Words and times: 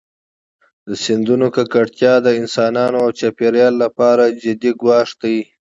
د 0.87 0.89
سیندونو 1.03 1.47
ککړتیا 1.55 2.13
د 2.25 2.27
انسانانو 2.41 2.97
او 3.03 3.09
چاپېریال 3.19 3.73
لپاره 3.83 4.23
جدي 4.43 4.71
ګواښ 4.81 5.09
دی. 5.21 5.37